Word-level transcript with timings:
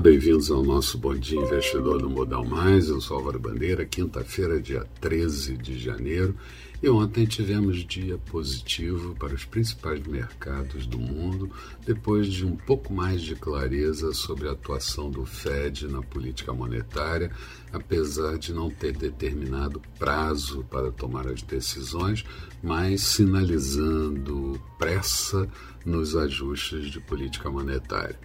bem-vindos 0.00 0.50
ao 0.50 0.62
nosso 0.62 0.96
Bom 0.96 1.14
Dia 1.14 1.38
Investidor 1.38 2.00
do 2.00 2.08
Modal 2.08 2.42
Mais. 2.42 2.88
Eu 2.88 3.02
sou 3.02 3.18
Álvaro 3.18 3.38
Bandeira, 3.38 3.84
quinta-feira, 3.84 4.58
dia 4.58 4.86
13 4.98 5.58
de 5.58 5.78
janeiro. 5.78 6.34
E 6.82 6.88
ontem 6.88 7.26
tivemos 7.26 7.84
dia 7.84 8.16
positivo 8.16 9.14
para 9.16 9.34
os 9.34 9.44
principais 9.44 10.00
mercados 10.06 10.86
do 10.86 10.98
mundo, 10.98 11.50
depois 11.84 12.28
de 12.28 12.46
um 12.46 12.56
pouco 12.56 12.94
mais 12.94 13.20
de 13.20 13.36
clareza 13.36 14.14
sobre 14.14 14.48
a 14.48 14.52
atuação 14.52 15.10
do 15.10 15.26
Fed 15.26 15.86
na 15.88 16.00
política 16.00 16.54
monetária, 16.54 17.30
apesar 17.70 18.38
de 18.38 18.54
não 18.54 18.70
ter 18.70 18.96
determinado 18.96 19.82
prazo 19.98 20.64
para 20.70 20.90
tomar 20.90 21.26
as 21.26 21.42
decisões, 21.42 22.24
mas 22.62 23.02
sinalizando 23.02 24.58
pressa 24.78 25.46
nos 25.84 26.16
ajustes 26.16 26.90
de 26.90 27.00
política 27.00 27.50
monetária. 27.50 28.18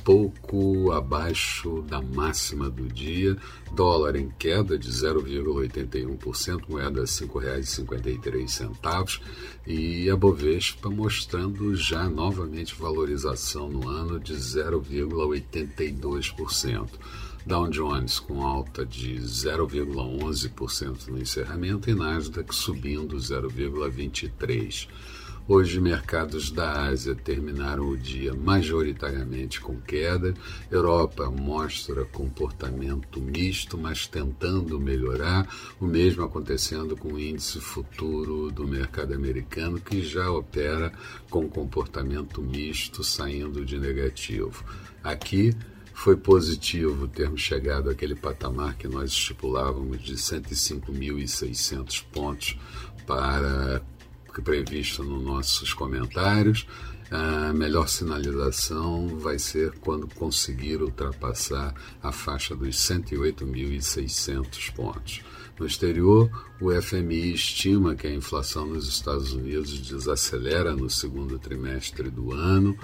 pouco 0.03 0.91
abaixo 0.91 1.83
da 1.83 2.01
máxima 2.01 2.67
do 2.69 2.85
dia, 2.87 3.37
dólar 3.73 4.15
em 4.15 4.29
queda 4.37 4.77
de 4.77 4.89
0,81%, 4.89 6.63
moeda 6.67 6.99
R$ 7.01 7.05
5,53 7.05 9.21
e 9.65 10.09
a 10.09 10.15
Bovespa 10.15 10.89
mostrando 10.89 11.75
já 11.75 12.09
novamente 12.09 12.73
valorização 12.75 13.69
no 13.69 13.87
ano 13.87 14.19
de 14.19 14.33
0,82%. 14.33 16.89
Dow 17.45 17.69
Jones 17.69 18.19
com 18.19 18.45
alta 18.45 18.85
de 18.85 19.15
0,11% 19.15 21.07
no 21.07 21.19
encerramento 21.19 21.89
e 21.89 21.95
Nasdaq 21.95 22.53
subindo 22.53 23.15
0,23%. 23.17 24.87
Hoje, 25.47 25.81
mercados 25.81 26.51
da 26.51 26.83
Ásia 26.83 27.15
terminaram 27.15 27.89
o 27.89 27.97
dia 27.97 28.33
majoritariamente 28.33 29.59
com 29.59 29.75
queda. 29.81 30.33
Europa 30.69 31.29
mostra 31.31 32.05
comportamento 32.05 33.19
misto, 33.19 33.77
mas 33.77 34.05
tentando 34.07 34.79
melhorar. 34.79 35.47
O 35.79 35.85
mesmo 35.85 36.23
acontecendo 36.23 36.95
com 36.95 37.13
o 37.13 37.19
índice 37.19 37.59
futuro 37.59 38.51
do 38.51 38.67
mercado 38.67 39.13
americano, 39.13 39.81
que 39.81 40.01
já 40.03 40.29
opera 40.31 40.93
com 41.29 41.49
comportamento 41.49 42.41
misto, 42.41 43.03
saindo 43.03 43.65
de 43.65 43.79
negativo. 43.79 44.63
Aqui, 45.03 45.55
foi 45.93 46.15
positivo 46.15 47.07
termos 47.07 47.41
chegado 47.41 47.89
àquele 47.89 48.15
patamar 48.15 48.75
que 48.75 48.87
nós 48.87 49.11
estipulávamos 49.11 50.01
de 50.01 50.15
105.600 50.15 52.03
pontos 52.11 52.57
para 53.05 53.81
previsto 54.39 55.03
nos 55.03 55.23
nossos 55.23 55.73
comentários. 55.73 56.67
A 57.09 57.51
melhor 57.51 57.89
sinalização 57.89 59.17
vai 59.17 59.39
ser 59.39 59.73
quando 59.79 60.07
conseguir 60.07 60.81
ultrapassar 60.81 61.73
a 62.01 62.11
faixa 62.11 62.55
dos 62.55 62.77
108.600 62.77 64.71
pontos. 64.73 65.21
No 65.59 65.65
exterior, 65.65 66.29
o 66.61 66.71
FMI 66.71 67.33
estima 67.33 67.95
que 67.95 68.07
a 68.07 68.13
inflação 68.13 68.65
nos 68.65 68.87
Estados 68.87 69.33
Unidos 69.33 69.79
desacelera 69.79 70.73
no 70.73 70.89
segundo 70.89 71.37
trimestre 71.37 72.09
do 72.09 72.31
ano 72.31 72.77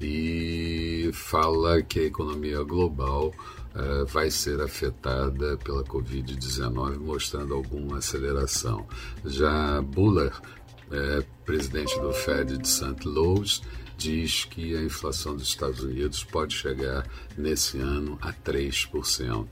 e 0.00 1.10
fala 1.12 1.82
que 1.82 2.00
a 2.00 2.04
economia 2.04 2.62
global 2.62 3.34
uh, 3.74 4.06
vai 4.06 4.30
ser 4.30 4.60
afetada 4.60 5.56
pela 5.58 5.84
Covid-19, 5.84 6.98
mostrando 6.98 7.54
alguma 7.54 7.98
aceleração. 7.98 8.86
Já 9.24 9.82
Buller, 9.82 10.32
uh, 10.90 11.24
presidente 11.44 11.98
do 12.00 12.12
Fed 12.12 12.58
de 12.58 12.68
St. 12.68 13.06
Louis, 13.06 13.62
diz 13.96 14.44
que 14.44 14.76
a 14.76 14.82
inflação 14.82 15.36
dos 15.36 15.48
Estados 15.48 15.80
Unidos 15.80 16.24
pode 16.24 16.54
chegar 16.54 17.06
nesse 17.36 17.78
ano 17.78 18.18
a 18.20 18.32
3%. 18.32 19.46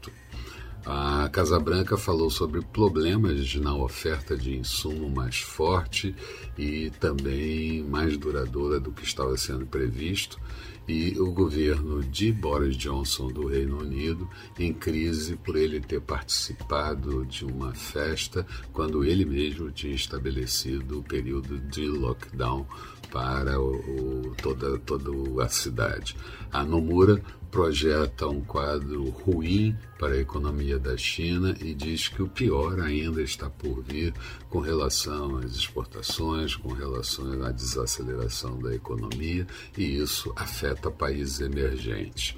A 0.91 1.29
Casa 1.29 1.61
Branca 1.61 1.99
falou 1.99 2.31
sobre 2.31 2.63
problemas 2.63 3.55
na 3.57 3.75
oferta 3.75 4.35
de 4.35 4.57
insumo 4.57 5.11
mais 5.11 5.37
forte 5.37 6.17
e 6.57 6.89
também 6.99 7.83
mais 7.83 8.17
duradoura 8.17 8.81
do 8.81 8.91
que 8.91 9.05
estava 9.05 9.37
sendo 9.37 9.67
previsto, 9.67 10.41
e 10.89 11.15
o 11.21 11.31
governo 11.31 12.03
de 12.03 12.33
Boris 12.33 12.75
Johnson 12.75 13.27
do 13.29 13.47
Reino 13.47 13.83
Unido 13.83 14.27
em 14.59 14.73
crise 14.73 15.37
por 15.37 15.57
ele 15.57 15.79
ter 15.79 16.01
participado 16.01 17.27
de 17.27 17.45
uma 17.45 17.75
festa 17.75 18.47
quando 18.73 19.05
ele 19.05 19.27
mesmo 19.27 19.71
tinha 19.71 19.95
estabelecido 19.95 21.01
o 21.01 21.03
período 21.03 21.59
de 21.59 21.87
lockdown 21.87 22.67
para 23.11 23.61
o, 23.61 24.35
toda, 24.43 24.79
toda 24.79 25.43
a 25.43 25.49
cidade. 25.49 26.17
A 26.53 26.63
Nomura 26.63 27.23
projeta 27.51 28.27
um 28.27 28.41
quadro 28.41 29.09
ruim 29.09 29.77
para 29.99 30.15
a 30.15 30.21
economia 30.21 30.79
da 30.79 30.97
China 30.97 31.57
e 31.61 31.75
diz 31.75 32.09
que 32.09 32.23
o 32.23 32.29
pior 32.29 32.79
ainda 32.81 33.23
está 33.23 33.49
por 33.49 33.83
vir 33.83 34.13
com 34.51 34.61
relação 34.61 35.39
às 35.39 35.53
exportações, 35.53 36.55
com 36.55 36.73
relação 36.73 37.43
à 37.43 37.51
desaceleração 37.51 38.59
da 38.59 38.75
economia, 38.75 39.47
e 39.77 39.97
isso 39.97 40.33
afeta 40.37 40.91
países 40.91 41.41
emergentes. 41.41 42.37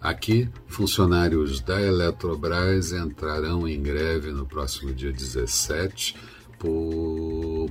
Aqui, 0.00 0.48
funcionários 0.68 1.60
da 1.60 1.80
Eletrobras 1.80 2.92
entrarão 2.92 3.66
em 3.66 3.82
greve 3.82 4.30
no 4.30 4.46
próximo 4.46 4.94
dia 4.94 5.12
17 5.12 6.14
por 6.56 7.68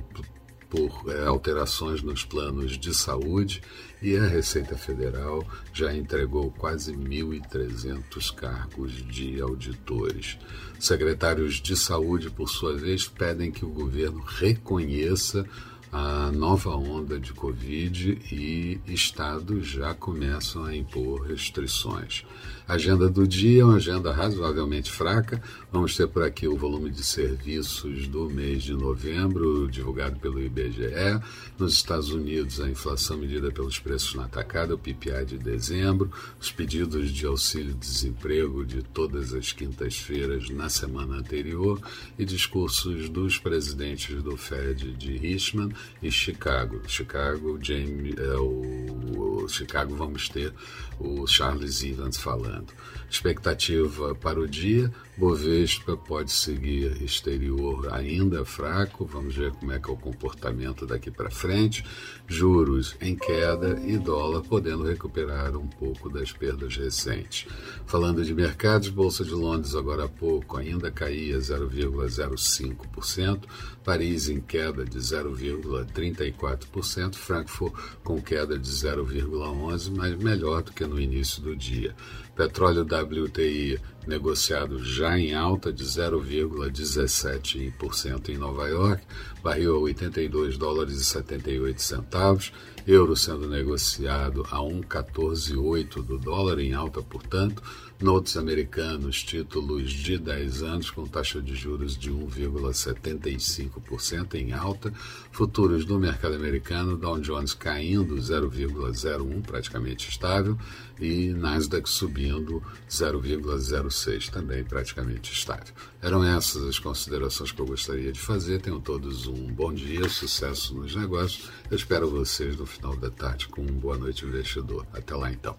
por 0.68 1.04
é, 1.08 1.24
alterações 1.24 2.02
nos 2.02 2.24
planos 2.24 2.78
de 2.78 2.94
saúde 2.94 3.62
e 4.02 4.16
a 4.16 4.26
Receita 4.26 4.76
Federal 4.76 5.46
já 5.72 5.94
entregou 5.94 6.50
quase 6.50 6.92
1.300 6.94 8.34
cargos 8.34 8.92
de 9.06 9.40
auditores. 9.40 10.38
Secretários 10.78 11.54
de 11.54 11.76
saúde, 11.76 12.30
por 12.30 12.48
sua 12.48 12.76
vez, 12.76 13.08
pedem 13.08 13.50
que 13.50 13.64
o 13.64 13.70
governo 13.70 14.20
reconheça 14.20 15.46
a 15.90 16.30
nova 16.30 16.76
onda 16.76 17.18
de 17.18 17.32
Covid 17.32 18.18
e 18.30 18.80
estados 18.86 19.66
já 19.66 19.94
começam 19.94 20.64
a 20.64 20.76
impor 20.76 21.22
restrições. 21.22 22.24
Agenda 22.66 23.08
do 23.08 23.26
dia 23.26 23.62
é 23.62 23.64
uma 23.64 23.76
agenda 23.76 24.12
razoavelmente 24.12 24.92
fraca. 24.92 25.42
Vamos 25.72 25.96
ter 25.96 26.06
por 26.06 26.22
aqui 26.22 26.46
o 26.46 26.56
volume 26.56 26.90
de 26.90 27.02
serviços 27.02 28.06
do 28.06 28.28
mês 28.28 28.62
de 28.62 28.74
novembro, 28.74 29.66
divulgado 29.70 30.18
pelo 30.20 30.38
IBGE. 30.38 31.18
Nos 31.58 31.72
Estados 31.72 32.10
Unidos, 32.10 32.60
a 32.60 32.68
inflação 32.68 33.16
medida 33.16 33.50
pelos 33.50 33.78
preços 33.78 34.14
na 34.14 34.24
atacada, 34.24 34.74
o 34.74 34.78
PPI 34.78 35.24
de 35.26 35.38
dezembro, 35.38 36.12
os 36.38 36.52
pedidos 36.52 37.10
de 37.10 37.24
auxílio-desemprego 37.24 38.66
de 38.66 38.82
todas 38.82 39.32
as 39.32 39.50
quintas-feiras 39.50 40.50
na 40.50 40.68
semana 40.68 41.16
anterior 41.16 41.80
e 42.18 42.24
discursos 42.26 43.08
dos 43.08 43.38
presidentes 43.38 44.22
do 44.22 44.36
Fed 44.36 44.92
de 44.92 45.16
Richmond 45.16 45.74
e 46.02 46.10
Chicago. 46.10 46.80
Chicago, 46.86 47.58
James, 47.60 48.16
é, 48.18 48.36
o, 48.36 49.42
o 49.42 49.48
Chicago 49.48 49.94
vamos 49.94 50.28
ter 50.28 50.52
o 50.98 51.26
Charles 51.26 51.82
Evans 51.82 52.16
falando. 52.16 52.72
Expectativa 53.10 54.14
para 54.14 54.40
o 54.40 54.46
dia, 54.46 54.92
Bovespa 55.18 55.96
pode 55.96 56.30
seguir 56.30 57.02
exterior 57.02 57.92
ainda 57.92 58.44
fraco, 58.44 59.04
vamos 59.04 59.34
ver 59.34 59.50
como 59.50 59.72
é 59.72 59.80
que 59.80 59.90
é 59.90 59.92
o 59.92 59.96
comportamento 59.96 60.86
daqui 60.86 61.10
para 61.10 61.28
frente. 61.28 61.84
Juros 62.28 62.94
em 63.00 63.16
queda 63.16 63.80
e 63.84 63.98
dólar 63.98 64.42
podendo 64.42 64.84
recuperar 64.84 65.56
um 65.56 65.66
pouco 65.66 66.08
das 66.08 66.30
perdas 66.30 66.76
recentes. 66.76 67.48
Falando 67.84 68.24
de 68.24 68.32
mercados, 68.32 68.90
Bolsa 68.90 69.24
de 69.24 69.32
Londres 69.32 69.74
agora 69.74 70.04
há 70.04 70.08
pouco 70.08 70.56
ainda 70.56 70.88
caía 70.88 71.38
0,05%, 71.38 73.40
Paris 73.82 74.28
em 74.28 74.40
queda 74.40 74.84
de 74.84 74.98
0,34%, 74.98 77.16
Frankfurt 77.16 77.74
com 78.04 78.22
queda 78.22 78.56
de 78.56 78.70
0,11%, 78.70 79.92
mas 79.96 80.14
melhor 80.14 80.62
do 80.62 80.70
que 80.70 80.86
no 80.86 81.00
início 81.00 81.42
do 81.42 81.56
dia. 81.56 81.96
Petróleo 82.36 82.82
WTI 82.82 83.80
negociado 84.06 84.82
já 84.82 85.18
em 85.18 85.34
alta 85.34 85.70
de 85.72 85.84
0,17% 85.84 88.30
em 88.30 88.38
Nova 88.38 88.66
York, 88.68 89.02
barril 89.42 89.74
a 89.76 89.80
82 89.80 90.56
dólares 90.56 90.94
e 90.94 91.04
78 91.04 91.82
centavos, 91.82 92.52
euro 92.86 93.16
sendo 93.16 93.48
negociado 93.48 94.46
a 94.50 94.62
1,148 94.62 96.02
do 96.02 96.18
dólar 96.18 96.58
em 96.58 96.72
alta, 96.72 97.02
portanto, 97.02 97.62
notes 98.00 98.36
americanos, 98.36 99.24
títulos 99.24 99.90
de 99.90 100.18
10 100.18 100.62
anos 100.62 100.88
com 100.90 101.04
taxa 101.06 101.42
de 101.42 101.54
juros 101.54 101.98
de 101.98 102.12
1,75% 102.12 104.34
em 104.34 104.52
alta, 104.52 104.92
futuros 105.32 105.84
do 105.84 105.98
mercado 105.98 106.36
americano, 106.36 106.96
Dow 106.96 107.18
Jones 107.20 107.54
caindo 107.54 108.14
0,01, 108.16 109.42
praticamente 109.42 110.08
estável, 110.08 110.56
e 111.00 111.30
Nasdaq 111.30 111.88
subindo 111.88 112.62
0,05 112.88 113.97
vocês 113.98 114.28
também 114.28 114.62
praticamente 114.62 115.32
estável. 115.32 115.74
Eram 116.00 116.22
essas 116.24 116.62
as 116.68 116.78
considerações 116.78 117.50
que 117.50 117.60
eu 117.60 117.66
gostaria 117.66 118.12
de 118.12 118.20
fazer. 118.20 118.60
Tenham 118.60 118.80
todos 118.80 119.26
um 119.26 119.52
bom 119.52 119.72
dia, 119.72 120.08
sucesso 120.08 120.74
nos 120.74 120.94
negócios. 120.94 121.50
Eu 121.70 121.76
espero 121.76 122.08
vocês 122.08 122.56
no 122.56 122.66
final 122.66 122.96
da 122.96 123.10
tarde 123.10 123.48
com 123.48 123.62
um 123.62 123.66
boa 123.66 123.98
noite 123.98 124.24
investidor. 124.24 124.86
Até 124.92 125.14
lá 125.14 125.32
então. 125.32 125.56